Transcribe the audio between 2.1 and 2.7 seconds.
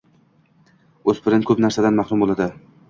bo’ladi.